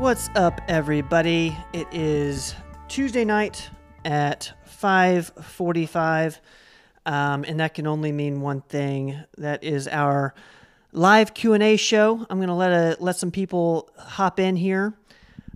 [0.00, 1.54] What's up, everybody?
[1.74, 2.54] It is
[2.88, 3.68] Tuesday night
[4.02, 6.40] at 5:45,
[7.04, 9.22] um, and that can only mean one thing.
[9.36, 10.32] That is our
[10.92, 12.26] live Q and A show.
[12.30, 14.94] I'm gonna let a, let some people hop in here.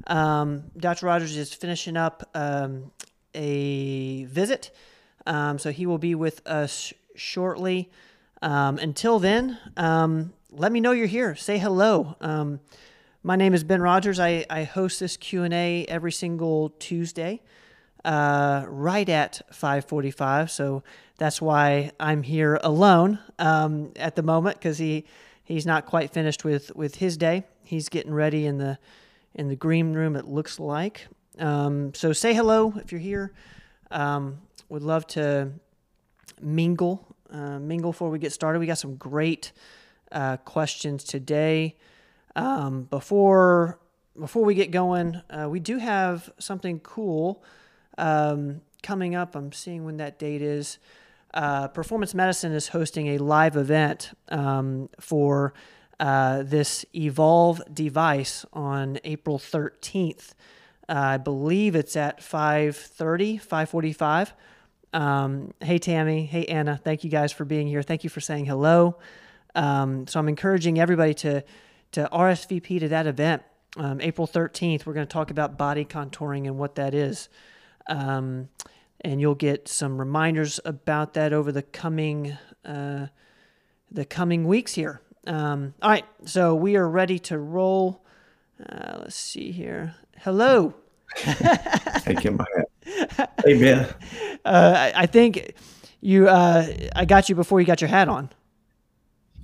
[0.08, 1.06] Um, Dr.
[1.06, 2.92] Rogers is finishing up um,
[3.34, 4.72] a visit,
[5.26, 7.90] um, so he will be with us shortly.
[8.42, 11.34] Um, until then, um, let me know you're here.
[11.34, 12.14] Say hello.
[13.26, 14.20] My name is Ben Rogers.
[14.20, 17.40] I, I host this Q&A every single Tuesday
[18.04, 20.50] uh, right at 545.
[20.50, 20.82] So
[21.16, 25.06] that's why I'm here alone um, at the moment because he,
[25.42, 27.44] he's not quite finished with, with his day.
[27.62, 28.78] He's getting ready in the,
[29.34, 31.06] in the green room, it looks like.
[31.38, 33.32] Um, so say hello if you're here.
[33.90, 34.36] Um,
[34.68, 35.50] would love to
[36.42, 38.58] mingle, uh, mingle before we get started.
[38.58, 39.52] We got some great
[40.12, 41.76] uh, questions today.
[42.36, 43.78] Um, before
[44.18, 47.42] before we get going, uh, we do have something cool
[47.98, 49.34] um, coming up.
[49.34, 50.78] I'm seeing when that date is.
[51.32, 55.52] Uh, Performance Medicine is hosting a live event um, for
[55.98, 60.34] uh, this Evolve device on April 13th.
[60.88, 64.32] Uh, I believe it's at 5:30, 5:45.
[64.92, 67.82] Um, hey Tammy, hey Anna, thank you guys for being here.
[67.82, 68.96] Thank you for saying hello.
[69.56, 71.42] Um, so I'm encouraging everybody to
[71.94, 73.42] to RSVP to that event.
[73.76, 77.28] Um, April 13th, we're going to talk about body contouring and what that is.
[77.88, 78.48] Um,
[79.00, 83.08] and you'll get some reminders about that over the coming uh,
[83.90, 85.02] the coming weeks here.
[85.26, 88.04] Um, all right, so we are ready to roll.
[88.60, 89.94] Uh, let's see here.
[90.18, 90.74] Hello.
[91.16, 93.32] hey, get my hat.
[93.44, 93.94] Hey, Ben.
[94.44, 95.54] Uh, I, I, think
[96.00, 96.28] you.
[96.28, 98.30] Uh, I got you before you got your hat on.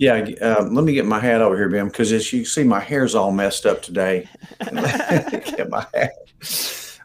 [0.01, 2.79] Yeah, uh, let me get my hat over here, Ben, because as you see, my
[2.79, 4.27] hair's all messed up today.
[4.59, 6.13] get my hat.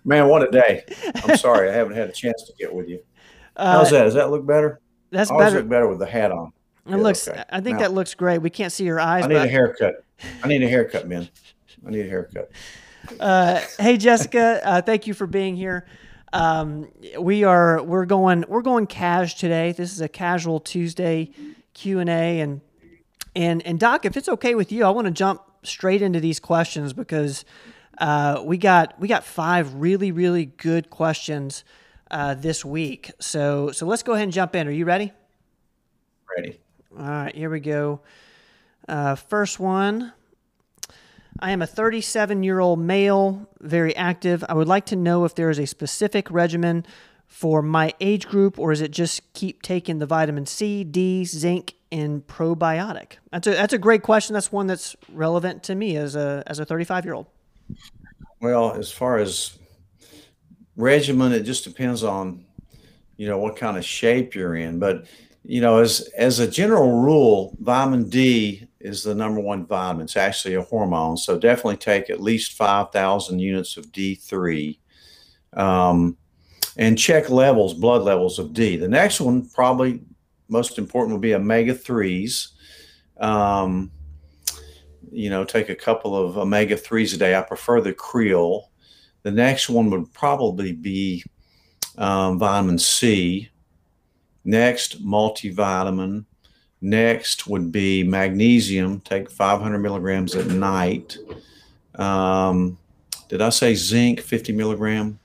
[0.03, 0.83] Man, what a day!
[1.17, 3.01] I'm sorry, I haven't had a chance to get with you.
[3.55, 4.05] How's that?
[4.05, 4.81] Does that look better?
[5.11, 5.59] That's I better.
[5.59, 6.55] Look better with the hat on.
[6.87, 7.29] It yeah, looks.
[7.29, 7.45] Okay.
[7.51, 8.39] I think now, that looks great.
[8.39, 9.25] We can't see your eyes.
[9.25, 10.03] I need a haircut.
[10.43, 11.29] I need a haircut, man.
[11.87, 12.51] I need a haircut.
[13.21, 14.63] Uh, hey, Jessica.
[14.65, 15.87] Uh, thank you for being here.
[16.33, 16.91] Um,
[17.21, 19.73] we are we're going we're going cash today.
[19.73, 21.31] This is a casual Tuesday
[21.75, 22.63] Q and A, and
[23.37, 26.41] and and Doc, if it's okay with you, I want to jump straight into these
[26.41, 27.45] questions because
[27.99, 31.63] uh, we got we got five really really good questions
[32.11, 33.13] uh, this week.
[33.21, 34.67] So so let's go ahead and jump in.
[34.67, 35.13] Are you ready?
[36.35, 36.59] Ready.
[36.99, 38.01] All right, here we go.
[38.89, 40.13] Uh, first one.
[41.39, 44.43] I am a 37 year old male, very active.
[44.49, 46.87] I would like to know if there is a specific regimen
[47.27, 51.75] for my age group, or is it just keep taking the vitamin C, D, zinc,
[51.91, 53.13] in probiotic?
[53.33, 54.35] That's a that's a great question.
[54.35, 57.27] That's one that's relevant to me as a as a 35 year old.
[58.41, 59.59] Well, as far as
[60.77, 62.45] regimen, it just depends on
[63.17, 64.79] you know what kind of shape you're in.
[64.79, 65.07] But
[65.43, 70.05] you know, as as a general rule, vitamin D is the number one vitamin.
[70.05, 74.79] It's actually a hormone, so definitely take at least five thousand units of D3.
[75.55, 76.17] Um,
[76.79, 78.77] and check levels, blood levels of D.
[78.77, 80.03] The next one, probably
[80.49, 82.49] most important would be omega 3s.
[83.19, 83.91] Um,
[85.11, 87.37] you know, take a couple of omega 3s a day.
[87.37, 88.65] I prefer the Krill.
[89.23, 91.25] The next one would probably be
[91.99, 93.51] um, vitamin C.
[94.45, 96.25] Next, multivitamin.
[96.81, 99.01] Next would be magnesium.
[99.01, 101.17] Take 500 milligrams at night.
[101.97, 102.79] Um,
[103.29, 105.19] did I say zinc 50 milligram?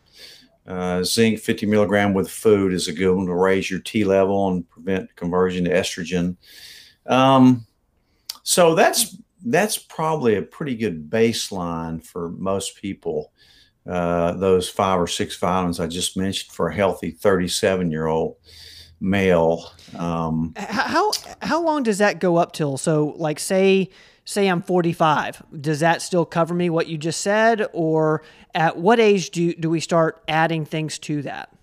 [0.71, 4.47] Uh, zinc 50 milligram with food is a good one to raise your T level
[4.47, 6.37] and prevent conversion to estrogen.
[7.07, 7.65] Um,
[8.43, 13.33] so that's that's probably a pretty good baseline for most people.
[13.85, 18.37] Uh, those five or six vitamins I just mentioned for a healthy 37 year old
[19.01, 19.73] male.
[19.97, 22.77] Um, how how long does that go up till?
[22.77, 23.89] So, like, say
[24.25, 28.23] say I'm 45, does that still cover me what you just said, or
[28.53, 31.53] at what age do do we start adding things to that?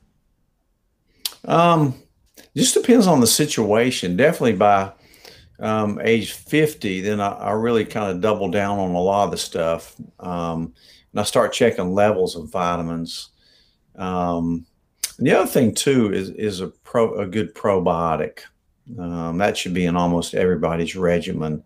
[1.44, 1.94] Um,
[2.56, 4.16] just depends on the situation.
[4.16, 4.93] Definitely by
[5.60, 9.31] um, age 50, then I, I really kind of double down on a lot of
[9.31, 9.94] the stuff.
[10.20, 10.75] Um,
[11.12, 13.31] and I start checking levels of vitamins.
[13.96, 14.66] Um,
[15.19, 18.40] and the other thing too is is a pro a good probiotic.
[18.99, 21.62] Um, that should be in almost everybody's regimen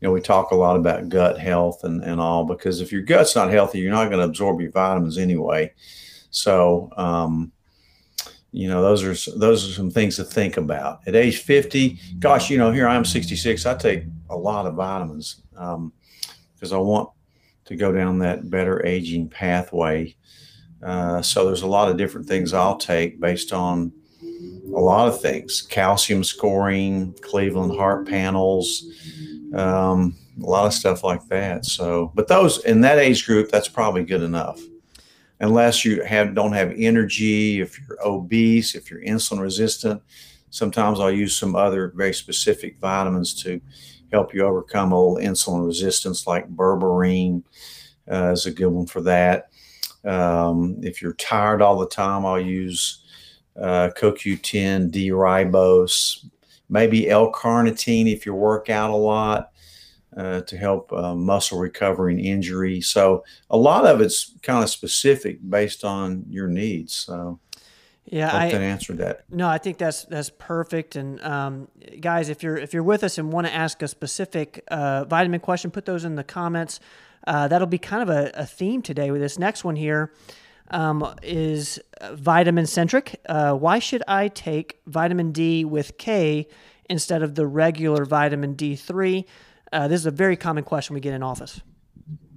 [0.00, 3.02] you know, we talk a lot about gut health and, and all because if your
[3.02, 5.72] gut's not healthy, you're not going to absorb your vitamins anyway.
[6.30, 7.52] So, um,
[8.50, 11.06] you know, those are those are some things to think about.
[11.06, 13.66] At age 50, gosh, you know, here I am 66.
[13.66, 15.92] I take a lot of vitamins because um,
[16.72, 17.10] I want
[17.66, 20.16] to go down that better aging pathway.
[20.82, 23.92] Uh, so there's a lot of different things I'll take based on
[24.74, 28.84] a lot of things calcium scoring, Cleveland heart panels,
[29.54, 31.66] um, a lot of stuff like that.
[31.66, 34.60] So, but those in that age group, that's probably good enough.
[35.40, 40.02] Unless you have don't have energy, if you're obese, if you're insulin resistant,
[40.50, 43.60] sometimes I'll use some other very specific vitamins to
[44.12, 47.42] help you overcome little insulin resistance, like berberine
[48.10, 49.50] uh, is a good one for that.
[50.04, 53.04] Um, if you're tired all the time, I'll use
[53.56, 56.26] uh, CoQ10, D-ribose,
[56.68, 59.52] maybe L-carnitine if you work out a lot
[60.16, 62.80] uh, to help uh, muscle recovery and injury.
[62.80, 66.94] So a lot of it's kind of specific based on your needs.
[66.94, 67.38] So
[68.04, 69.24] yeah, hope I that answered that.
[69.30, 70.96] No, I think that's that's perfect.
[70.96, 71.68] And um,
[72.00, 75.40] guys, if you're if you're with us and want to ask a specific uh, vitamin
[75.40, 76.80] question, put those in the comments.
[77.26, 80.10] Uh, that'll be kind of a, a, theme today with this next one here.
[80.70, 81.80] Um, is
[82.12, 83.20] vitamin centric.
[83.28, 86.46] Uh, why should I take vitamin D with K
[86.88, 89.24] instead of the regular vitamin D3?
[89.72, 91.60] Uh, this is a very common question we get in office.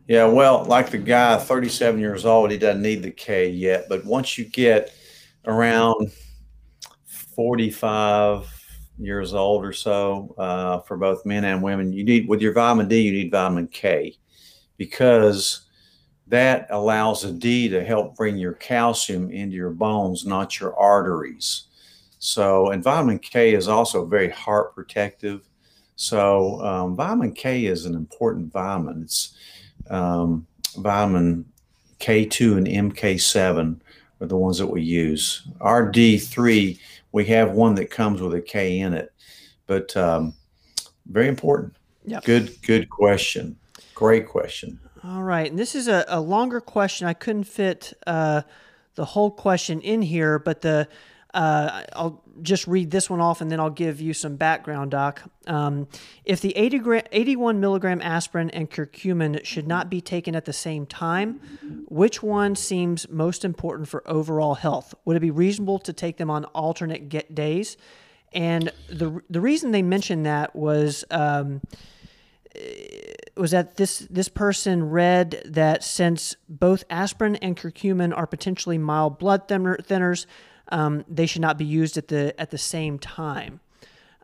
[0.08, 3.86] Yeah, well, like the guy, 37 years old, he doesn't need the K yet.
[3.88, 4.94] But once you get
[5.46, 6.12] around
[7.06, 8.52] 45
[9.00, 12.88] years old or so, uh, for both men and women, you need, with your vitamin
[12.88, 14.18] D, you need vitamin K
[14.78, 15.63] because
[16.28, 21.64] that allows the D to help bring your calcium into your bones, not your arteries.
[22.20, 25.48] So, and vitamin K is also very heart protective.
[25.96, 29.04] So, um, vitamin K is an important vitamin.
[29.04, 29.36] It's
[29.90, 30.48] um,
[30.78, 31.46] vitamin
[32.00, 33.80] K2 and MK7
[34.22, 35.48] are the ones that we use.
[35.60, 36.80] Our D3,
[37.12, 39.14] we have one that comes with a K in it,
[39.68, 40.34] but um,
[41.08, 41.76] very important.
[42.06, 42.22] Yeah.
[42.24, 43.58] Good, good question.
[43.94, 44.80] Great question.
[45.06, 45.50] All right.
[45.50, 47.08] And this is a, a longer question.
[47.08, 48.44] I couldn't fit uh,
[48.96, 50.88] the whole question in here, but the
[51.34, 55.24] uh, I'll just read this one off and then I'll give you some background, Doc.
[55.48, 55.88] Um,
[56.26, 60.54] if the 80 gra- 81 milligram aspirin and curcumin should not be taken at the
[60.54, 61.40] same time,
[61.90, 64.94] which one seems most important for overall health?
[65.06, 67.78] Would it be reasonable to take them on alternate get days?
[68.32, 71.04] And the, the reason they mentioned that was.
[71.10, 71.62] Um,
[73.36, 79.18] was that this this person read that since both aspirin and curcumin are potentially mild
[79.18, 80.26] blood thinner, thinners,
[80.70, 83.60] um, they should not be used at the at the same time.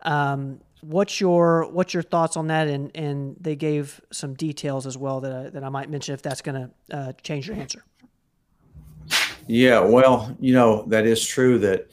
[0.04, 2.68] Um, what's your what's your thoughts on that?
[2.68, 6.22] And and they gave some details as well that I, that I might mention if
[6.22, 7.84] that's going to uh, change your answer.
[9.48, 11.90] Yeah, well, you know that is true that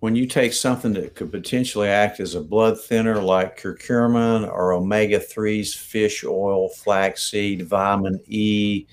[0.00, 4.72] when you take something that could potentially act as a blood thinner like curcumin or
[4.72, 8.86] omega 3s, fish oil, flaxseed, vitamin E,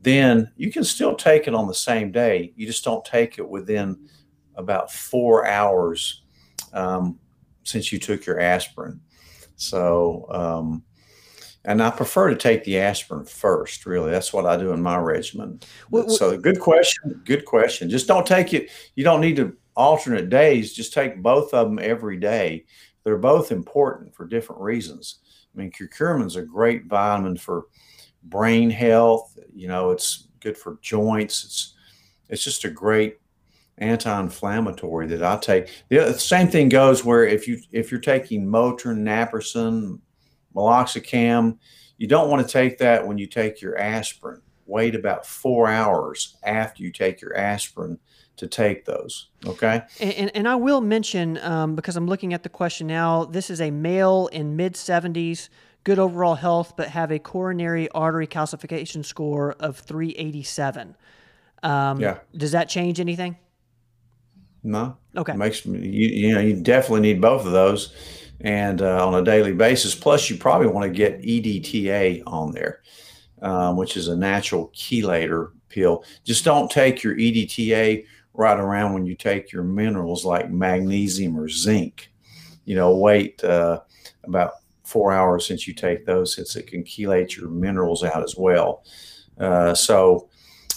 [0.00, 2.52] then you can still take it on the same day.
[2.56, 4.08] You just don't take it within
[4.54, 6.22] about four hours
[6.72, 7.18] um,
[7.64, 9.00] since you took your aspirin.
[9.56, 10.82] So, um,
[11.64, 13.84] and I prefer to take the aspirin first.
[13.84, 15.60] Really, that's what I do in my regimen.
[15.90, 17.20] What, so, good question.
[17.24, 17.90] Good question.
[17.90, 18.70] Just don't take it.
[18.94, 22.66] You don't need to alternate days, just take both of them every day.
[23.04, 25.20] They're both important for different reasons.
[25.54, 27.66] I mean, curcumin's a great vitamin for
[28.24, 29.38] brain health.
[29.54, 31.44] You know, it's good for joints.
[31.44, 31.74] It's
[32.28, 33.18] it's just a great
[33.78, 35.70] anti-inflammatory that I take.
[35.88, 40.00] The same thing goes where if you if you're taking Motrin, Naproxen,
[40.54, 41.56] meloxicam,
[41.96, 44.42] you don't want to take that when you take your aspirin.
[44.66, 47.98] Wait about four hours after you take your aspirin
[48.38, 49.28] to take those.
[49.44, 49.82] Okay.
[50.00, 53.60] And, and, I will mention, um, because I'm looking at the question now, this is
[53.60, 55.48] a male in mid 70s,
[55.84, 60.96] good overall health, but have a coronary artery calcification score of 387.
[61.62, 62.18] Um, yeah.
[62.36, 63.36] Does that change anything?
[64.62, 64.96] No.
[65.16, 65.32] Okay.
[65.32, 67.92] It makes you, you know, you definitely need both of those
[68.40, 69.94] and uh, on a daily basis.
[69.94, 72.82] Plus, you probably want to get EDTA on there,
[73.42, 76.04] um, which is a natural chelator pill.
[76.24, 78.04] Just don't take your EDTA
[78.38, 82.10] right around when you take your minerals like magnesium or zinc.
[82.64, 83.80] You know, wait uh,
[84.24, 84.52] about
[84.84, 88.84] four hours since you take those, since it can chelate your minerals out as well.
[89.38, 90.28] Uh, so,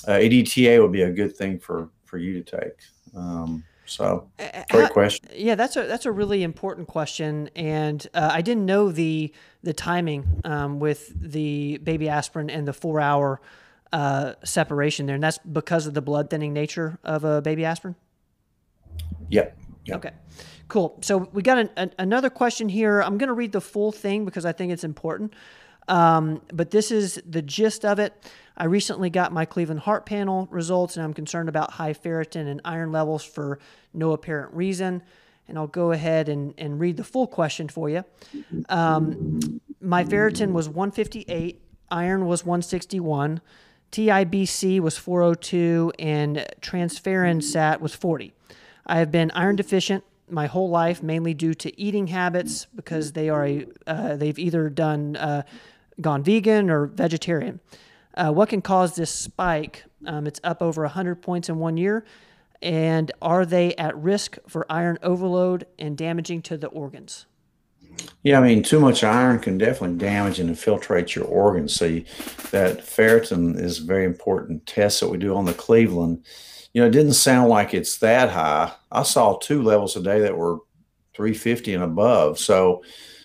[0.08, 2.80] uh, EDTA would be a good thing for for you to take.
[3.16, 4.30] Um, so,
[4.70, 5.30] great question.
[5.36, 9.74] Yeah, that's a that's a really important question, and uh, I didn't know the the
[9.74, 13.40] timing um, with the baby aspirin and the four hour
[13.94, 17.96] uh, separation there, and that's because of the blood thinning nature of a baby aspirin.
[19.30, 19.58] Yep.
[19.86, 19.98] yep.
[19.98, 20.12] Okay.
[20.68, 20.98] Cool.
[21.02, 23.02] So we got an, an, another question here.
[23.02, 25.34] I'm going to read the full thing because I think it's important.
[25.88, 28.14] Um, but this is the gist of it.
[28.56, 32.62] I recently got my Cleveland Heart Panel results, and I'm concerned about high ferritin and
[32.64, 33.60] iron levels for
[33.94, 35.04] no apparent reason.
[35.48, 38.06] And I'll go ahead and, and read the full question for you.
[38.70, 43.42] Um, my ferritin was 158, iron was 161,
[43.92, 48.34] TIBC was 402, and transferrin sat was 40.
[48.86, 53.30] I have been iron deficient my whole life, mainly due to eating habits because they
[53.30, 55.44] are a, uh, they've either done uh,
[56.00, 57.60] gone vegan or vegetarian.
[58.14, 59.84] Uh, what can cause this spike?
[60.06, 62.06] Um, it's up over 100 points in one year.
[62.62, 67.26] And are they at risk for iron overload and damaging to the organs?
[68.24, 71.74] Yeah, I mean, too much iron can definitely damage and infiltrate your organs.
[71.74, 72.06] So, you,
[72.52, 76.24] that ferritin is a very important test that we do on the Cleveland.
[76.74, 78.74] You know, it didn't sound like it's that high.
[78.92, 80.60] I saw two levels a day that were
[81.16, 82.40] 350 and above.
[82.40, 82.84] So,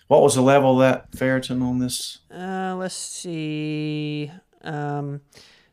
[0.08, 2.18] what was the level of that ferritin on this?
[2.30, 4.30] Uh, let's see.
[4.62, 5.20] Um,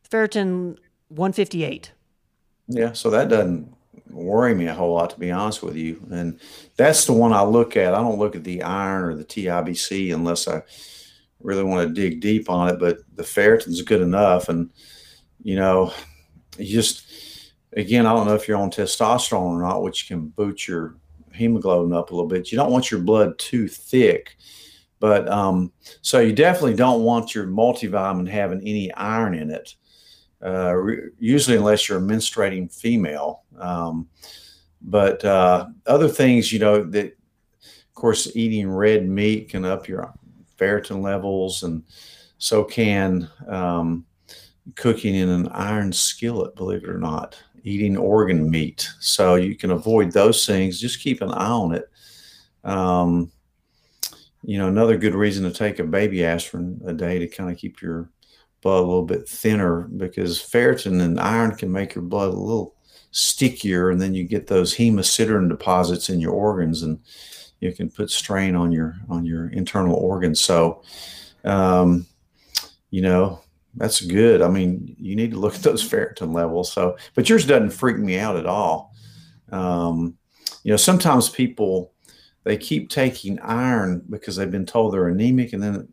[0.10, 0.78] ferritin
[1.10, 1.92] 158.
[2.68, 3.74] Yeah, so that doesn't
[4.14, 6.02] worry me a whole lot, to be honest with you.
[6.12, 6.40] And
[6.78, 7.94] that's the one I look at.
[7.94, 10.62] I don't look at the iron or the TIBC unless I
[11.42, 12.80] really want to dig deep on it.
[12.80, 14.70] But the ferritin's good enough, and
[15.42, 15.94] you know,
[16.58, 17.06] you just
[17.74, 20.96] again, I don't know if you're on testosterone or not, which can boot your
[21.34, 22.52] hemoglobin up a little bit.
[22.52, 24.38] You don't want your blood too thick.
[25.00, 29.76] But um, so you definitely don't want your multivitamin having any iron in it
[30.44, 30.76] uh,
[31.20, 33.44] usually unless you're a menstruating female.
[33.58, 34.10] Um,
[34.82, 40.14] but uh, other things, you know, that of course eating red meat can up your
[40.58, 41.84] ferritin levels, and
[42.38, 44.06] so can um,
[44.76, 46.56] cooking in an iron skillet.
[46.56, 48.88] Believe it or not, eating organ meat.
[49.00, 50.80] So you can avoid those things.
[50.80, 51.90] Just keep an eye on it.
[52.66, 53.32] Um,
[54.44, 57.58] you know, another good reason to take a baby aspirin a day to kind of
[57.58, 58.10] keep your
[58.64, 62.76] blood a little bit thinner because ferritin and iron can make your blood a little
[63.12, 67.00] stickier, and then you get those hemosiderin deposits in your organs, and
[67.60, 70.42] you can put strain on your on your internal organs.
[70.42, 70.84] So,
[71.44, 72.08] um,
[72.90, 73.42] you know,
[73.76, 74.42] that's good.
[74.42, 76.72] I mean, you need to look at those ferritin levels.
[76.72, 78.94] So, but yours doesn't freak me out at all.
[79.52, 80.18] Um,
[80.64, 81.94] you know, sometimes people
[82.44, 85.88] they keep taking iron because they've been told they're anemic, and then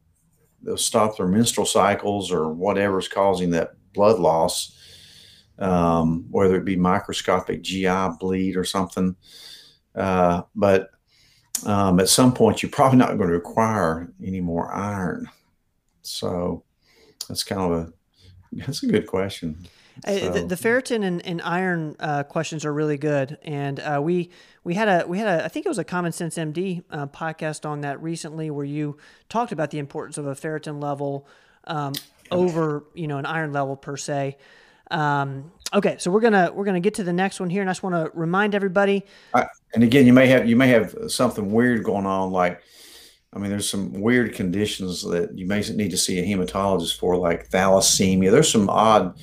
[0.62, 4.76] they'll stop their menstrual cycles or whatever's causing that blood loss,
[5.58, 9.16] um, whether it be microscopic GI bleed or something.
[9.94, 10.90] Uh, but
[11.66, 15.28] um, at some point, you're probably not going to require any more iron.
[16.02, 16.64] So
[17.28, 17.92] that's kind of a
[18.52, 19.56] that's a good question.
[20.06, 20.30] So.
[20.30, 24.30] The, the, ferritin and, and iron uh, questions are really good, and uh, we
[24.64, 27.06] we had a we had a I think it was a Common Sense MD uh,
[27.06, 28.96] podcast on that recently, where you
[29.28, 31.26] talked about the importance of a ferritin level
[31.66, 31.92] um,
[32.30, 34.36] over you know an iron level per se.
[34.90, 37.72] Um, okay, so we're gonna we're gonna get to the next one here, and I
[37.72, 39.04] just want to remind everybody.
[39.74, 42.62] and again, you may have you may have something weird going on, like
[43.32, 47.16] I mean, there's some weird conditions that you may need to see a hematologist for,
[47.16, 48.30] like thalassemia.
[48.30, 49.16] There's some odd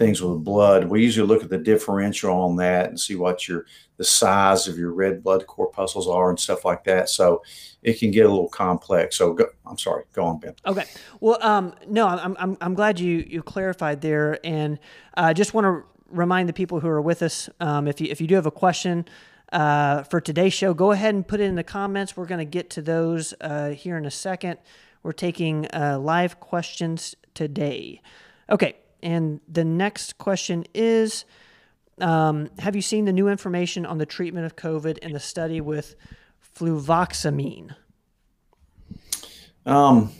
[0.00, 0.86] things with blood.
[0.86, 3.66] We usually look at the differential on that and see what your
[3.98, 7.10] the size of your red blood corpuscles are and stuff like that.
[7.10, 7.42] So
[7.82, 9.18] it can get a little complex.
[9.18, 10.54] So go, I'm sorry, go on, Ben.
[10.66, 10.84] Okay.
[11.20, 14.78] Well, um, no, I'm, I'm, I'm glad you you clarified there, and
[15.14, 18.08] I uh, just want to remind the people who are with us um, if you
[18.10, 19.04] if you do have a question.
[19.52, 22.16] Uh, for today's show, go ahead and put it in the comments.
[22.16, 24.58] We're going to get to those uh, here in a second.
[25.02, 28.00] We're taking uh, live questions today.
[28.48, 31.24] Okay, and the next question is
[32.00, 35.60] um, Have you seen the new information on the treatment of COVID in the study
[35.60, 35.96] with
[36.56, 37.74] fluvoxamine?
[39.66, 40.12] Um,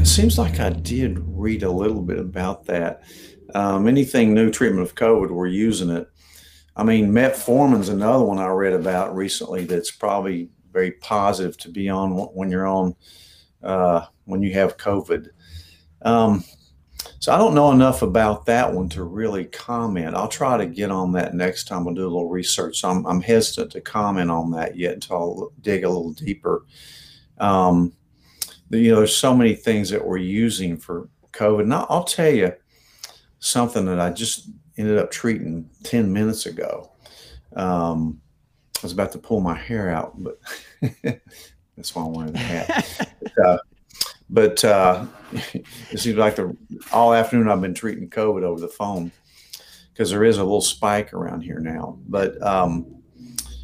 [0.00, 3.02] it seems like I did read a little bit about that.
[3.54, 6.06] Um, anything new treatment of COVID, we're using it.
[6.76, 11.88] I mean, metformin's another one I read about recently that's probably very positive to be
[11.88, 12.94] on when you're on
[13.62, 15.28] uh, when you have COVID.
[16.02, 16.44] Um,
[17.20, 20.14] so I don't know enough about that one to really comment.
[20.14, 21.86] I'll try to get on that next time.
[21.86, 22.80] I'll do a little research.
[22.80, 26.64] So I'm, I'm hesitant to comment on that yet until I'll dig a little deeper.
[27.38, 27.92] Um,
[28.70, 31.62] you know, there's so many things that we're using for COVID.
[31.62, 32.52] And I'll tell you
[33.40, 36.92] something that I just ended up treating 10 minutes ago.
[37.56, 38.20] Um,
[38.76, 40.38] I was about to pull my hair out, but
[41.76, 43.14] that's why I wanted the hat.
[43.22, 43.58] but, uh,
[44.30, 45.06] but uh,
[45.54, 46.56] it seems like the
[46.92, 49.12] all afternoon I've been treating COVID over the phone
[49.92, 51.98] because there is a little spike around here now.
[52.08, 53.02] But um,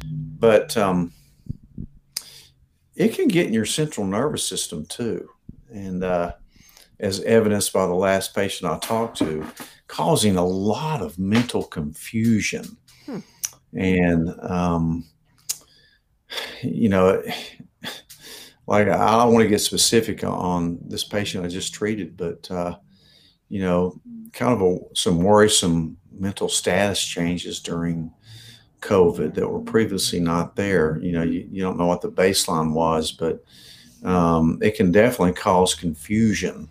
[0.05, 1.13] but um,
[2.95, 5.29] it can get in your central nervous system too.
[5.71, 6.33] And uh,
[6.99, 9.45] as evidenced by the last patient I talked to,
[9.87, 12.77] causing a lot of mental confusion.
[13.05, 13.19] Hmm.
[13.73, 15.05] And, um,
[16.61, 17.21] you know,
[18.67, 22.77] like I don't want to get specific on this patient I just treated, but, uh,
[23.49, 23.99] you know,
[24.33, 28.11] kind of a, some worrisome mental status changes during
[28.81, 30.99] COVID that were previously not there.
[31.01, 33.43] You know, you, you don't know what the baseline was, but
[34.03, 36.69] um, it can definitely cause confusion.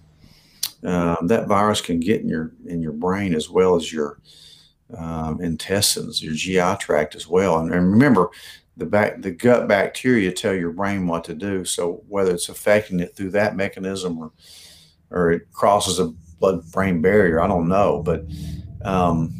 [0.85, 4.21] Um, that virus can get in your in your brain as well as your
[4.97, 7.59] um, intestines, your GI tract as well.
[7.59, 8.31] And, and remember,
[8.77, 11.65] the back the gut bacteria tell your brain what to do.
[11.65, 14.33] So whether it's affecting it through that mechanism or
[15.11, 18.03] or it crosses a blood brain barrier, I don't know.
[18.03, 18.25] But
[18.83, 19.33] um,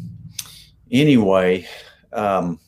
[0.89, 1.67] anyway,
[2.13, 2.59] um,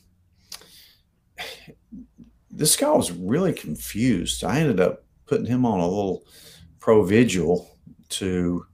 [2.50, 4.44] this guy was really confused.
[4.44, 6.24] I ended up putting him on a little
[6.80, 7.66] Provigil
[8.10, 8.66] to,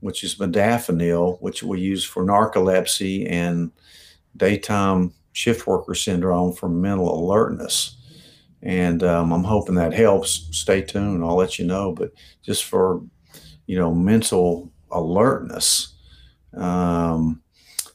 [0.00, 3.70] which is modafinil, which we use for narcolepsy and
[4.36, 7.98] daytime shift worker syndrome for mental alertness.
[8.62, 10.48] And um, I'm hoping that helps.
[10.50, 11.22] Stay tuned.
[11.22, 11.92] I'll let you know.
[11.92, 12.12] But
[12.42, 13.02] just for,
[13.66, 15.94] you know, mental alertness.
[16.54, 17.42] Um,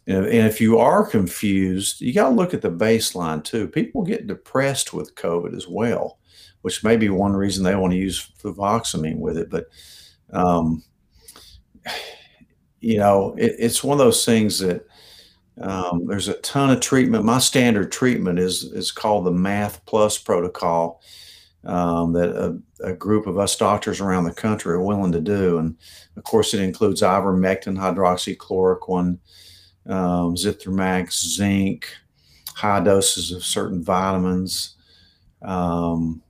[0.06, 3.68] and if you are confused, you got to look at the baseline too.
[3.68, 6.20] People get depressed with COVID as well,
[6.62, 9.50] which may be one reason they want to use fluvoxamine with it.
[9.50, 9.66] But,
[10.32, 10.84] um,
[12.82, 14.86] you know, it, it's one of those things that
[15.62, 17.26] um, there's a ton of treatment.
[17.26, 21.02] My standard treatment is is called the Math Plus protocol
[21.64, 25.60] um, that a, a, group of us doctors around the country are willing to do,
[25.60, 25.76] and
[26.18, 29.20] of course, it includes ivermectin, hydroxychloroquine
[29.88, 31.88] um, Zithromax, zinc,
[32.56, 34.76] high doses of certain vitamins.
[35.42, 36.22] Um,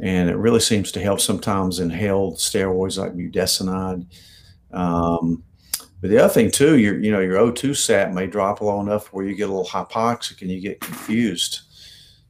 [0.00, 4.06] and it really seems to help sometimes inhaled steroids like budesonide.
[4.70, 5.42] Um,
[6.00, 9.12] but the other thing too, your you know your O2 sat may drop low enough
[9.12, 11.60] where you get a little hypoxic and you get confused.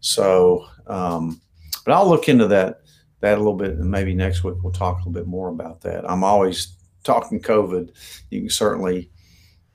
[0.00, 1.40] So, um,
[1.85, 2.83] but I'll look into that
[3.20, 5.81] that a little bit, and maybe next week we'll talk a little bit more about
[5.83, 6.09] that.
[6.09, 7.90] I'm always talking COVID.
[8.31, 9.11] You can certainly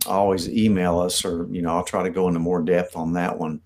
[0.05, 3.37] always email us, or you know, I'll try to go into more depth on that
[3.37, 3.61] one.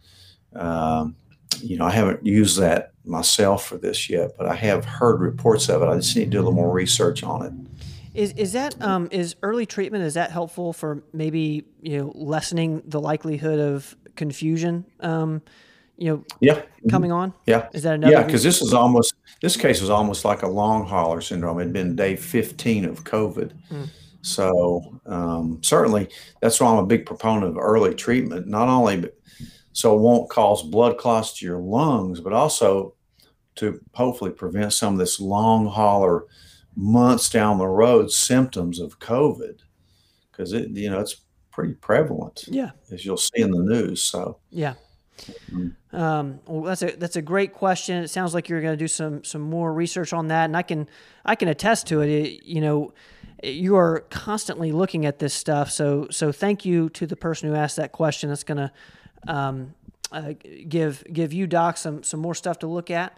[0.55, 1.15] Um,
[1.61, 5.69] you know, I haven't used that myself for this yet, but I have heard reports
[5.69, 5.87] of it.
[5.87, 7.53] I just need to do a little more research on it.
[8.17, 10.03] Is is that um, is early treatment?
[10.03, 14.85] Is that helpful for maybe you know lessening the likelihood of confusion?
[15.01, 15.43] Um,
[15.97, 17.31] you know, yeah, coming on.
[17.45, 18.13] Yeah, is that another?
[18.13, 21.59] Yeah, because this is almost this case was almost like a long hauler syndrome.
[21.59, 23.53] It had been day fifteen of COVID.
[23.71, 23.89] Mm.
[24.21, 26.09] So um, certainly,
[26.41, 28.47] that's why I'm a big proponent of early treatment.
[28.47, 29.09] Not only
[29.73, 32.95] so it won't cause blood clots to your lungs, but also
[33.57, 36.25] to hopefully prevent some of this long hauler
[36.77, 39.59] months down the road symptoms of COVID,
[40.31, 41.17] because it you know it's
[41.51, 42.45] pretty prevalent.
[42.47, 44.01] Yeah, as you'll see in the news.
[44.01, 44.75] So yeah.
[45.17, 45.95] Mm-hmm.
[45.95, 48.03] Um, well, that's a that's a great question.
[48.03, 50.61] It sounds like you're going to do some some more research on that, and I
[50.61, 50.87] can
[51.25, 52.09] I can attest to it.
[52.09, 52.93] it you know,
[53.43, 55.71] you are constantly looking at this stuff.
[55.71, 58.29] So so thank you to the person who asked that question.
[58.29, 58.71] That's going to
[59.27, 59.73] um,
[60.11, 60.33] uh,
[60.69, 63.17] give give you doc some some more stuff to look at.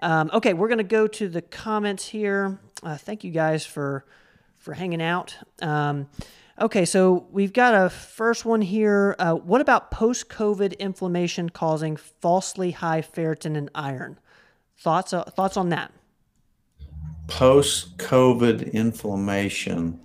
[0.00, 2.58] Um, okay, we're going to go to the comments here.
[2.82, 4.04] Uh, thank you guys for
[4.58, 5.36] for hanging out.
[5.62, 6.08] Um,
[6.60, 9.16] okay, so we've got a first one here.
[9.18, 14.18] Uh, what about post COVID inflammation causing falsely high ferritin and iron?
[14.78, 15.92] Thoughts uh, thoughts on that?
[17.30, 20.00] post COVID inflammation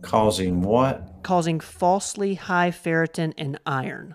[0.00, 1.22] causing what?
[1.22, 4.14] Causing falsely high ferritin and iron.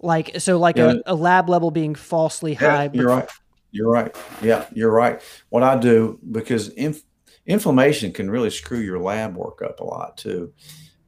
[0.00, 0.94] Like so, like yeah.
[1.06, 2.90] a, a, lab level being falsely yeah, high.
[2.92, 3.28] You're right.
[3.76, 4.16] You're right.
[4.42, 5.20] Yeah, you're right.
[5.50, 7.04] What I do because inf-
[7.46, 10.52] inflammation can really screw your lab work up a lot too.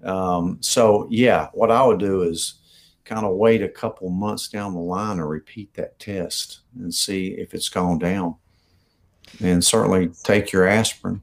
[0.04, 2.54] Um, so yeah, what I would do is
[3.04, 7.28] kind of wait a couple months down the line and repeat that test and see
[7.28, 8.36] if it's gone down
[9.40, 11.22] and certainly take your aspirin.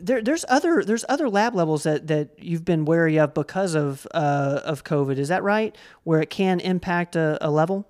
[0.00, 4.06] There, there's other there's other lab levels that, that you've been wary of because of
[4.14, 5.18] uh, of COVID.
[5.18, 5.76] Is that right?
[6.04, 7.86] Where it can impact a, a, level?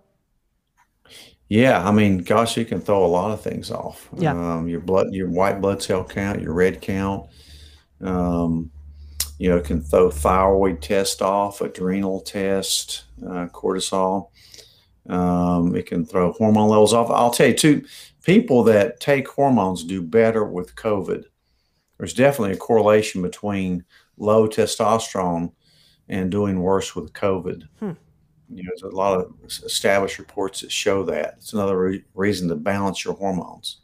[1.52, 4.08] Yeah, I mean, gosh, you can throw a lot of things off.
[4.16, 7.28] Yeah, um, your blood, your white blood cell count, your red count.
[8.00, 8.70] Um,
[9.38, 14.30] you know, can throw thyroid test off, adrenal test, uh, cortisol.
[15.10, 17.10] Um, it can throw hormone levels off.
[17.10, 17.84] I'll tell you too
[18.24, 21.24] people that take hormones do better with COVID.
[21.98, 23.84] There's definitely a correlation between
[24.16, 25.52] low testosterone
[26.08, 27.64] and doing worse with COVID.
[27.78, 27.92] Hmm.
[28.54, 31.34] You know, there's a lot of established reports that show that.
[31.38, 33.78] It's another re- reason to balance your hormones.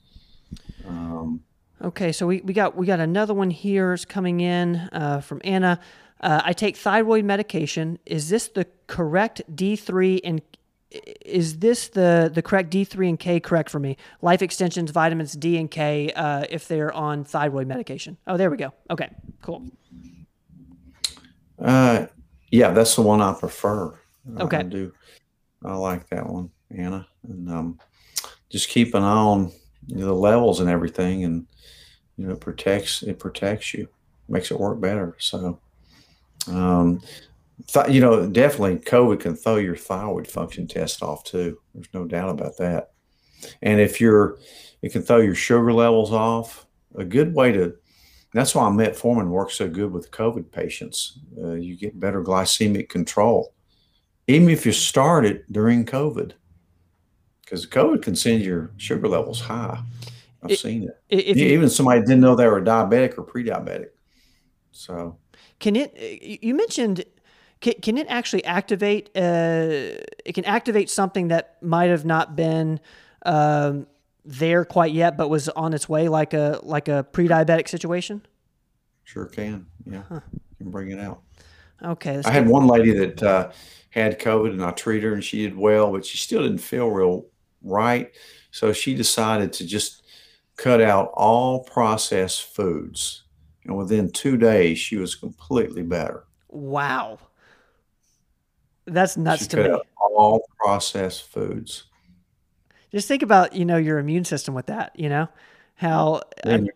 [0.87, 1.42] Um,
[1.81, 5.40] Okay, so we, we got we got another one here is coming in uh, from
[5.44, 5.78] Anna.
[6.20, 8.00] Uh, I take thyroid medication.
[8.04, 10.42] Is this the correct D three and
[11.24, 13.96] is this the the correct D three and K correct for me?
[14.22, 18.16] Life extensions, vitamins D and K, uh, if they're on thyroid medication.
[18.26, 18.72] Oh, there we go.
[18.90, 19.11] Okay,
[19.42, 19.62] cool.
[21.62, 22.07] uh,
[22.50, 23.96] yeah, that's the one I prefer.
[24.38, 24.58] Okay.
[24.58, 24.92] I do.
[25.64, 27.80] I like that one, Anna, and um,
[28.50, 29.52] just keep an eye on
[29.86, 31.46] you know, the levels and everything, and
[32.16, 33.88] you know, it protects it protects you,
[34.28, 35.16] makes it work better.
[35.18, 35.60] So,
[36.48, 37.00] um,
[37.66, 41.58] th- you know, definitely COVID can throw your thyroid function test off too.
[41.74, 42.92] There's no doubt about that.
[43.62, 44.38] And if you're,
[44.82, 46.66] it can throw your sugar levels off.
[46.96, 47.74] A good way to,
[48.32, 51.18] that's why metformin works so good with COVID patients.
[51.40, 53.54] Uh, you get better glycemic control,
[54.28, 56.32] even if you start it during COVID,
[57.42, 59.82] because COVID can send your sugar levels high.
[60.42, 61.00] I've It- seen it.
[61.08, 63.88] If you, Even somebody didn't know they were diabetic or pre-diabetic.
[64.70, 65.16] So
[65.58, 65.92] Can it?
[66.42, 67.04] You mentioned.
[67.60, 69.08] Can, can it actually activate?
[69.16, 72.78] Uh, it can activate something that might have not been
[73.26, 73.88] um,
[74.24, 78.24] there quite yet, but was on its way, like a like a pre-diabetic situation.
[79.02, 79.66] sure can.
[79.84, 80.02] Yeah,
[80.58, 81.22] can bring it out.
[81.82, 83.50] Okay, I had one lady that uh,
[83.90, 86.88] had COVID, and I treated her, and she did well, but she still didn't feel
[86.88, 87.27] real
[87.62, 88.11] right.
[88.51, 90.03] So she decided to just
[90.57, 93.24] cut out all processed foods,
[93.64, 96.24] and within two days, she was completely better.
[96.48, 97.18] wow,
[98.87, 99.79] that's nuts she to me.
[100.01, 101.85] all processed foods.
[102.90, 104.92] Just think about you know your immune system with that.
[104.98, 105.29] You know
[105.74, 106.70] how And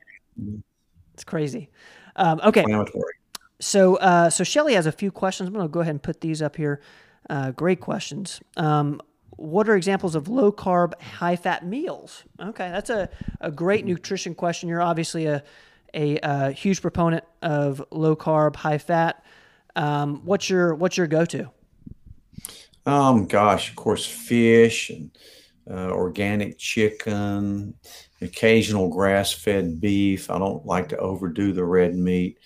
[1.14, 1.70] it's crazy.
[2.16, 3.14] Um, okay, inflammatory.
[3.62, 5.46] So, uh, so Shelly has a few questions.
[5.46, 6.80] I'm going to go ahead and put these up here.
[7.30, 8.40] Uh, great questions.
[8.56, 9.00] Um,
[9.36, 12.24] what are examples of low carb, high fat meals?
[12.40, 13.08] Okay, that's a,
[13.40, 14.68] a great nutrition question.
[14.68, 15.44] You're obviously a,
[15.94, 19.24] a, uh huge proponent of low carb, high fat.
[19.76, 21.50] Um, what's your what's your go to?
[22.84, 25.10] Um, gosh, of course, fish and
[25.70, 27.74] uh, organic chicken,
[28.20, 30.30] occasional grass-fed beef.
[30.30, 32.38] I don't like to overdo the red meat.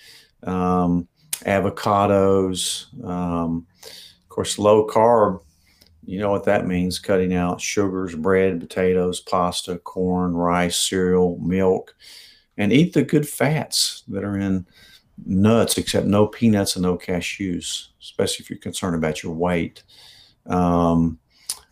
[0.46, 1.08] Um,
[1.40, 5.40] avocados, um, of course, low carb.
[6.04, 6.98] You know what that means?
[6.98, 11.94] Cutting out sugars, bread, potatoes, pasta, corn, rice, cereal, milk,
[12.56, 14.66] and eat the good fats that are in
[15.24, 19.82] nuts, except no peanuts and no cashews, especially if you're concerned about your weight.
[20.46, 21.18] Um,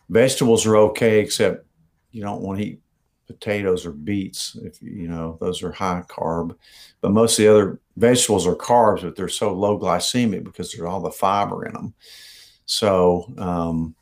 [0.08, 1.66] vegetables are okay, except
[2.10, 2.83] you don't want to eat
[3.26, 6.56] potatoes or beets if you know those are high carb.
[7.00, 10.88] But most of the other vegetables are carbs, but they're so low glycemic because there's
[10.88, 11.94] all the fiber in them.
[12.66, 13.94] So, um,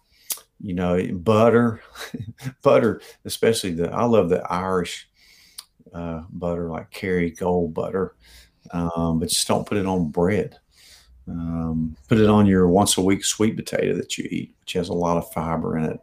[0.60, 1.82] you know, butter,
[2.62, 5.08] butter, especially the I love the Irish
[5.92, 8.14] uh, butter like Kerrygold butter,
[8.70, 10.56] um, but just don't put it on bread.
[11.28, 14.88] Um, put it on your once a week sweet potato that you eat, which has
[14.88, 16.00] a lot of fiber in it,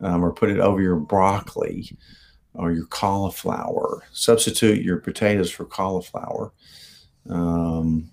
[0.00, 1.90] um, or put it over your broccoli
[2.54, 4.02] or your cauliflower.
[4.12, 6.52] Substitute your potatoes for cauliflower.
[7.28, 8.10] Um,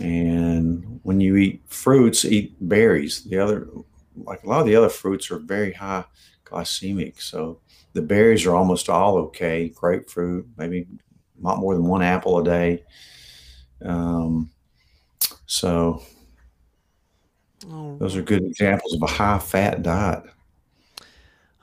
[0.00, 3.24] and when you eat fruits, eat berries.
[3.24, 3.68] The other,
[4.16, 6.04] like a lot of the other fruits, are very high
[6.44, 7.20] glycemic.
[7.20, 7.60] So
[7.92, 9.68] the berries are almost all okay.
[9.68, 10.86] Grapefruit, maybe
[11.38, 12.84] not more than one apple a day.
[13.82, 14.50] Um,
[15.46, 16.02] so
[17.66, 20.24] those are good examples of a high fat diet.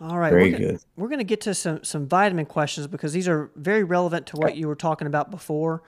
[0.02, 0.82] All right, Very we're gonna, good.
[0.96, 4.38] we're going to get to some some vitamin questions because these are very relevant to
[4.38, 5.84] what you were talking about before.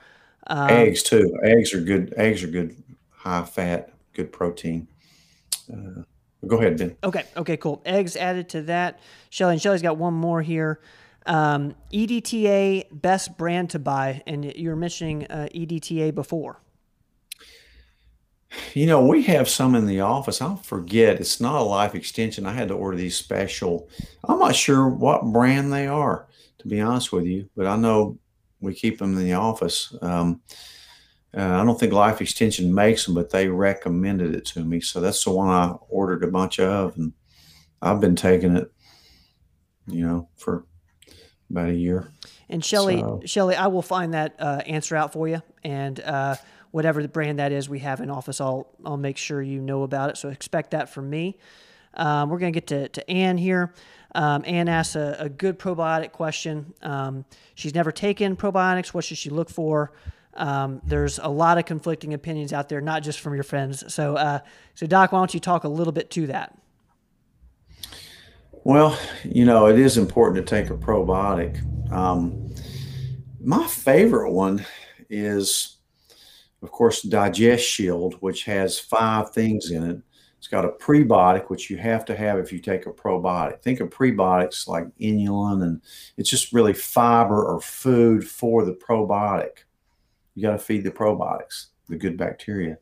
[0.46, 1.36] Um, Eggs too.
[1.42, 2.14] Eggs are good.
[2.16, 2.76] Eggs are good.
[3.10, 4.86] High fat, good protein.
[5.72, 6.02] Uh,
[6.46, 6.96] go ahead, Ben.
[7.02, 7.24] Okay.
[7.36, 7.56] Okay.
[7.56, 7.82] Cool.
[7.84, 9.00] Eggs added to that.
[9.30, 10.80] Shelly and Shelly's got one more here.
[11.26, 16.60] Um, EDTA best brand to buy, and you were mentioning uh, EDTA before.
[18.74, 20.40] You know, we have some in the office.
[20.40, 21.20] I'll forget.
[21.20, 22.46] It's not a life extension.
[22.46, 23.88] I had to order these special.
[24.24, 26.26] I'm not sure what brand they are,
[26.58, 28.18] to be honest with you, but I know
[28.60, 29.94] we keep them in the office.
[30.02, 30.40] Um,
[31.36, 34.80] uh, I don't think Life Extension makes them, but they recommended it to me.
[34.80, 37.12] So that's the one I ordered a bunch of, and
[37.82, 38.72] I've been taking it,
[39.86, 40.64] you know, for
[41.50, 42.08] about a year.
[42.48, 46.36] And Shelly, So- Shelly, I will find that uh, answer out for you, and uh,
[46.74, 49.84] whatever the brand that is we have in office, I'll I'll make sure you know
[49.84, 50.16] about it.
[50.16, 51.38] So expect that from me.
[51.94, 53.72] Um, we're gonna get to to Anne here.
[54.16, 56.74] Um, Anne asks a, a good probiotic question.
[56.82, 58.88] Um, she's never taken probiotics.
[58.88, 59.92] What should she look for?
[60.34, 63.94] Um, there's a lot of conflicting opinions out there, not just from your friends.
[63.94, 64.40] So, uh,
[64.74, 66.58] so Doc, why don't you talk a little bit to that?
[68.64, 71.62] Well, you know, it is important to take a probiotic.
[71.92, 72.52] Um,
[73.40, 74.66] my favorite one
[75.08, 75.76] is,
[76.64, 79.98] of course, Digest Shield, which has five things in it.
[80.38, 83.60] It's got a prebiotic, which you have to have if you take a probiotic.
[83.60, 85.82] Think of prebiotics like inulin, and
[86.16, 89.64] it's just really fiber or food for the probiotic.
[90.34, 92.78] You got to feed the probiotics, the good bacteria.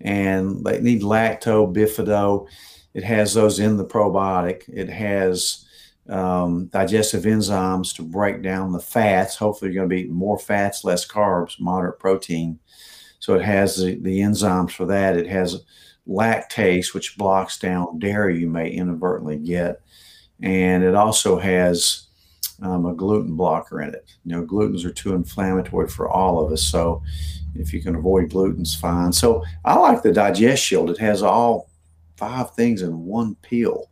[0.00, 2.48] And they need lacto, bifido.
[2.92, 4.68] It has those in the probiotic.
[4.68, 5.64] It has
[6.08, 9.36] um, digestive enzymes to break down the fats.
[9.36, 12.58] Hopefully, you're going to be more fats, less carbs, moderate protein.
[13.22, 15.16] So it has the, the enzymes for that.
[15.16, 15.62] It has
[16.08, 19.80] lactase, which blocks down dairy you may inadvertently get.
[20.42, 22.08] And it also has
[22.62, 24.12] um, a gluten blocker in it.
[24.24, 26.62] You know, glutens are too inflammatory for all of us.
[26.62, 27.00] So
[27.54, 29.12] if you can avoid gluten's fine.
[29.12, 30.90] So I like the Digest Shield.
[30.90, 31.70] It has all
[32.16, 33.88] five things in one pill.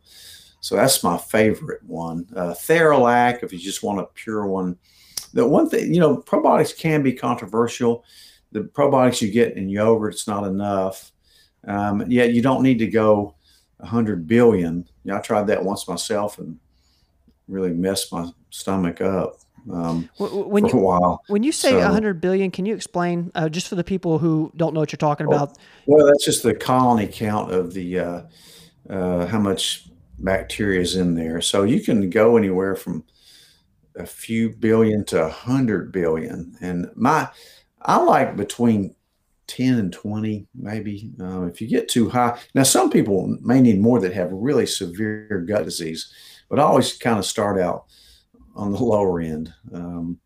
[0.59, 2.27] So that's my favorite one.
[2.35, 4.77] Uh, Theralac, if you just want a pure one.
[5.33, 8.03] The one thing, you know, probiotics can be controversial.
[8.51, 11.11] The probiotics you get in yogurt, it's not enough.
[11.65, 13.35] Um, yet you don't need to go
[13.77, 14.87] 100 billion.
[15.03, 16.59] Yeah, I tried that once myself and
[17.47, 19.35] really messed my stomach up
[19.69, 21.23] um, when for you, a while.
[21.27, 24.51] When you say so, 100 billion, can you explain uh, just for the people who
[24.55, 25.57] don't know what you're talking well, about?
[25.85, 28.21] Well, that's just the colony count of the uh,
[28.89, 29.87] uh, how much
[30.19, 31.41] bacteria is in there.
[31.41, 33.03] So you can go anywhere from
[33.95, 36.55] a few billion to a hundred billion.
[36.61, 37.29] And my,
[37.83, 38.95] I like between
[39.47, 41.11] 10 and 20, maybe.
[41.19, 44.65] Um, if you get too high, now some people may need more that have really
[44.65, 46.13] severe gut disease,
[46.49, 47.85] but I always kind of start out
[48.55, 50.19] on the lower end um,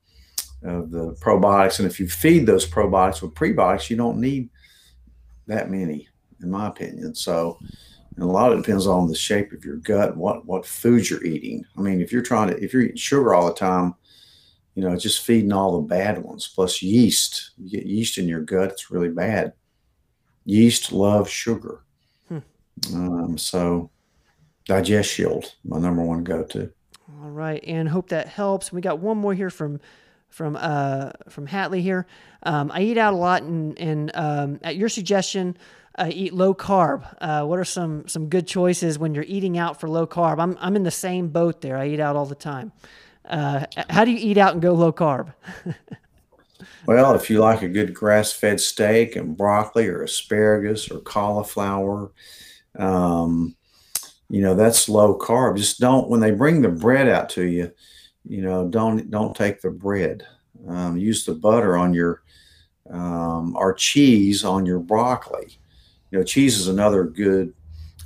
[0.64, 1.80] of the probiotics.
[1.80, 4.50] And if you feed those probiotics with prebiotics, you don't need
[5.48, 6.08] that many,
[6.42, 7.16] in my opinion.
[7.16, 7.58] So,
[8.16, 11.10] and a lot of it depends on the shape of your gut, what what foods
[11.10, 11.66] you're eating.
[11.78, 13.96] I mean, if you're trying to if you're eating sugar all the time,
[14.76, 16.52] you know, just feeding all the bad ones.
[16.54, 19.54] Plus yeast, you get yeast in your gut, it's really bad.
[20.44, 21.84] Yeast loves sugar.
[22.28, 22.40] Hmm.
[22.94, 23.90] Um, so
[24.66, 26.72] digest shield, my number one go to.
[27.22, 28.72] All right, and hope that helps.
[28.72, 29.80] We got one more here from
[30.30, 32.06] from uh, from Hatley here.
[32.44, 35.56] Um, I eat out a lot, and, and um, at your suggestion,
[35.98, 37.06] uh, eat low carb.
[37.22, 40.40] Uh, what are some some good choices when you're eating out for low carb?
[40.40, 41.78] I'm I'm in the same boat there.
[41.78, 42.74] I eat out all the time.
[43.28, 45.34] Uh, how do you eat out and go low carb?
[46.86, 52.12] well, if you like a good grass-fed steak and broccoli or asparagus or cauliflower,
[52.78, 53.56] um,
[54.30, 55.58] you know that's low carb.
[55.58, 57.72] Just don't when they bring the bread out to you.
[58.28, 60.26] You know, don't don't take the bread.
[60.68, 62.24] Um, use the butter on your
[62.90, 65.60] um, or cheese on your broccoli
[66.16, 67.54] you know, cheese is another good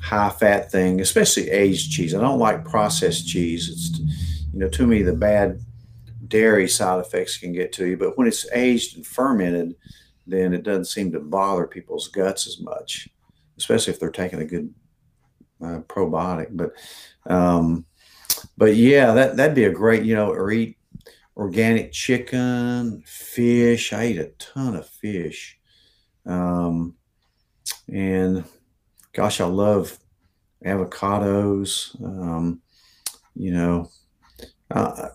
[0.02, 2.16] high fat thing, especially aged cheese.
[2.16, 3.70] I don't like processed cheese.
[3.70, 5.62] It's, you know, to me, the bad
[6.28, 7.98] dairy side effects can get to you.
[7.98, 9.76] But when it's aged and fermented,
[10.28, 13.10] then it doesn't seem to bother people's guts as much,
[13.58, 14.74] especially if they're taking a good
[15.62, 16.50] uh, probiotic.
[16.52, 16.74] But,
[17.26, 17.86] um,
[18.58, 20.78] but yeah, that that'd be a great, you know, or eat
[21.36, 23.94] organic chicken, fish.
[23.94, 25.58] I eat a ton of fish.
[26.26, 26.96] Um,
[27.92, 28.44] and
[29.14, 29.98] gosh, I love
[30.66, 32.02] avocados.
[32.04, 32.62] Um,
[33.36, 33.90] you know,
[34.72, 35.10] uh,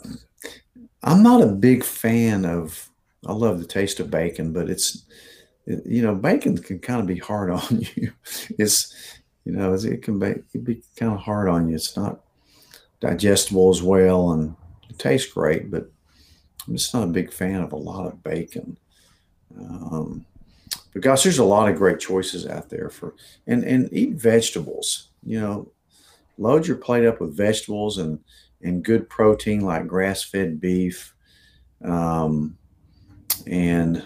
[1.02, 2.90] I'm not a big fan of.
[3.26, 5.04] I love the taste of bacon, but it's
[5.66, 8.12] you know bacon can kind of be hard on you.
[8.58, 8.94] It's
[9.44, 11.74] you know it can be, it be kind of hard on you.
[11.74, 12.20] It's not
[13.00, 14.54] digestible as well, and
[14.88, 15.90] it tastes great, but
[16.66, 18.78] I'm just not a big fan of a lot of bacon.
[19.58, 20.24] Um,
[20.92, 23.14] but gosh, there's a lot of great choices out there for
[23.46, 25.08] and and eat vegetables.
[25.22, 25.72] You know,
[26.38, 28.18] load your plate up with vegetables and
[28.64, 31.14] and good protein like grass-fed beef,
[31.84, 32.56] um,
[33.46, 34.02] and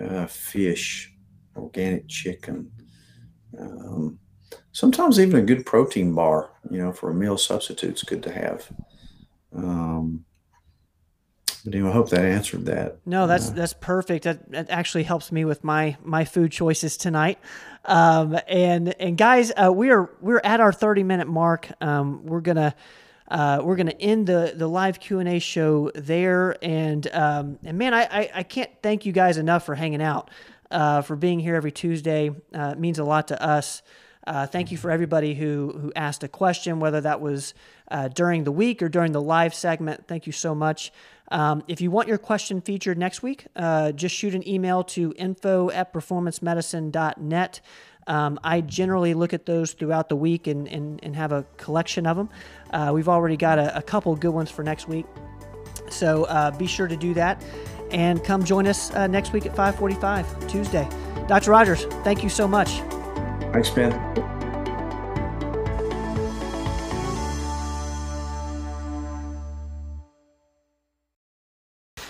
[0.00, 1.12] uh, fish,
[1.56, 2.70] organic chicken.
[3.58, 4.18] Um,
[4.72, 8.32] sometimes even a good protein bar, you know, for a meal substitute is good to
[8.32, 8.70] have.
[9.54, 10.24] Um,
[11.66, 12.98] I hope that answered that.
[13.04, 14.24] No, that's uh, that's perfect.
[14.24, 17.38] That, that actually helps me with my my food choices tonight.
[17.84, 21.70] Um, and and guys, uh, we are we're at our thirty minute mark.
[21.80, 22.74] Um, we're gonna.
[23.28, 27.94] Uh, we're going to end the, the live q&a show there and um, and man
[27.94, 30.32] I, I, I, can't thank you guys enough for hanging out
[30.72, 33.82] uh, for being here every tuesday uh, it means a lot to us
[34.26, 37.54] uh, thank you for everybody who who asked a question whether that was
[37.92, 40.92] uh, during the week or during the live segment thank you so much
[41.30, 45.14] um, if you want your question featured next week, uh, just shoot an email to
[45.16, 47.60] info at performancemedicine.net.
[48.06, 52.06] Um, I generally look at those throughout the week and, and, and have a collection
[52.06, 52.28] of them.
[52.72, 55.06] Uh, we've already got a, a, couple good ones for next week.
[55.90, 57.42] So uh, be sure to do that
[57.90, 60.88] and come join us uh, next week at 5:45 Tuesday.
[61.28, 61.50] Dr.
[61.50, 62.80] Rogers, thank you so much.
[63.52, 64.29] Thanks, Ben.